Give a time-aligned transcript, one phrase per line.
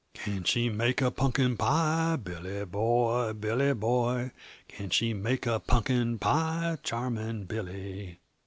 [0.15, 4.31] "Can she make a punkin pie, Billy boy, Billy boy?
[4.67, 8.17] Can she make a punkin pie, charming Billy?"